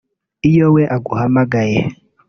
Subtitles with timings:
[0.49, 1.79] Iyo we aguhamagaye